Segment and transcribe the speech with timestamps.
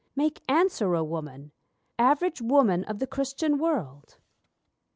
[0.15, 1.51] Make answer, O Woman!
[1.99, 4.17] Average Woman of the Christian world.